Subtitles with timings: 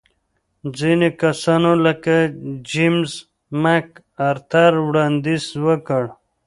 [0.77, 2.15] ځینو کسانو لکه
[2.69, 3.11] جېمز
[3.63, 3.87] مک
[4.29, 6.03] ارتر وړاندیز وکړ.